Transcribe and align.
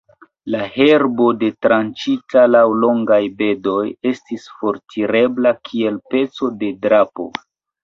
La 0.53 0.59
herbo, 0.77 1.27
detranĉita 1.43 2.45
laŭ 2.55 2.63
longaj 2.85 3.19
bedoj, 3.43 3.85
estis 4.13 4.49
fortirebla 4.63 5.55
kiel 5.71 6.03
peco 6.11 6.53
de 6.65 6.75
drapo. 6.89 7.31